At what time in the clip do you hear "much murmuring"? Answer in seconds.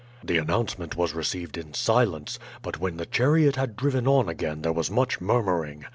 4.89-5.85